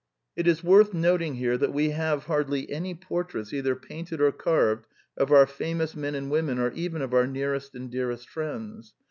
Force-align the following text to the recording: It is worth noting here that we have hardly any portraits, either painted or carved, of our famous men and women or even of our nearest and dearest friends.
It 0.35 0.47
is 0.47 0.63
worth 0.63 0.95
noting 0.95 1.35
here 1.35 1.59
that 1.59 1.73
we 1.73 1.91
have 1.91 2.23
hardly 2.23 2.67
any 2.71 2.95
portraits, 2.95 3.53
either 3.53 3.75
painted 3.75 4.19
or 4.19 4.31
carved, 4.31 4.87
of 5.15 5.31
our 5.31 5.45
famous 5.45 5.95
men 5.95 6.15
and 6.15 6.31
women 6.31 6.57
or 6.57 6.71
even 6.71 7.03
of 7.03 7.13
our 7.13 7.27
nearest 7.27 7.75
and 7.75 7.87
dearest 7.87 8.27
friends. 8.27 8.95